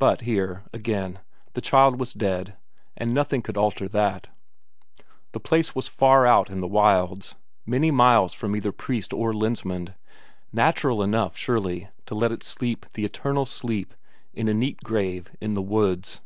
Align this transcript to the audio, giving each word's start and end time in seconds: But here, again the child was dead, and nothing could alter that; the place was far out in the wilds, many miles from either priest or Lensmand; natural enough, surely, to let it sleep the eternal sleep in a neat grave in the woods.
But 0.00 0.22
here, 0.22 0.64
again 0.72 1.20
the 1.52 1.60
child 1.60 2.00
was 2.00 2.12
dead, 2.12 2.56
and 2.96 3.14
nothing 3.14 3.40
could 3.40 3.56
alter 3.56 3.86
that; 3.86 4.28
the 5.30 5.38
place 5.38 5.76
was 5.76 5.86
far 5.86 6.26
out 6.26 6.50
in 6.50 6.58
the 6.58 6.66
wilds, 6.66 7.36
many 7.64 7.92
miles 7.92 8.34
from 8.34 8.56
either 8.56 8.72
priest 8.72 9.12
or 9.12 9.32
Lensmand; 9.32 9.94
natural 10.52 11.04
enough, 11.04 11.36
surely, 11.36 11.86
to 12.06 12.16
let 12.16 12.32
it 12.32 12.42
sleep 12.42 12.84
the 12.94 13.04
eternal 13.04 13.46
sleep 13.46 13.94
in 14.34 14.48
a 14.48 14.54
neat 14.54 14.78
grave 14.82 15.30
in 15.40 15.54
the 15.54 15.62
woods. 15.62 16.20